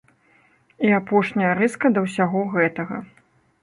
[0.87, 2.95] І апошняя рыска да ўсяго гэтага.